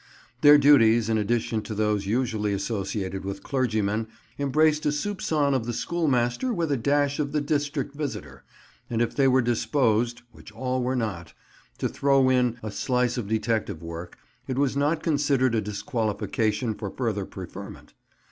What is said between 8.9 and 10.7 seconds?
if they were disposed (which